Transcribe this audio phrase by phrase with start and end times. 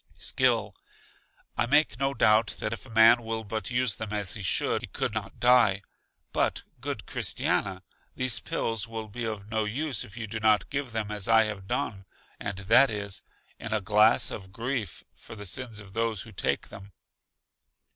[0.17, 0.73] Skill:
[1.55, 4.81] I make no doubt that if a man will but use them as he should,
[4.81, 5.83] he could not die.
[6.33, 7.83] But good Christiana,
[8.15, 11.43] these pills will be of no use if you do not give them as I
[11.43, 12.05] have done,
[12.39, 13.21] and that is,
[13.59, 16.93] in a glass of grief for the sins of those who take them.